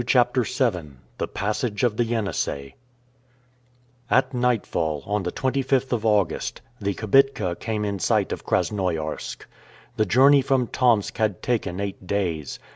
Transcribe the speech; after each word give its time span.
CHAPTER 0.07 0.41
VII 0.41 0.93
THE 1.19 1.27
PASSAGE 1.27 1.83
OF 1.83 1.95
THE 1.95 2.05
YENISEI 2.05 2.73
AT 4.09 4.33
nightfall, 4.33 5.03
on 5.05 5.21
the 5.21 5.31
25th 5.31 5.91
of 5.93 6.07
August, 6.07 6.61
the 6.79 6.95
kibitka 6.95 7.55
came 7.59 7.85
in 7.85 7.99
sight 7.99 8.31
of 8.31 8.43
Krasnoiarsk. 8.43 9.45
The 9.97 10.05
journey 10.07 10.41
from 10.41 10.65
Tomsk 10.65 11.15
had 11.19 11.43
taken 11.43 11.79
eight 11.79 12.07
days. 12.07 12.57